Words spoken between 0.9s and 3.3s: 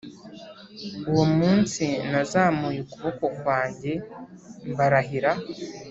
Uwo munsi nazamuye ukuboko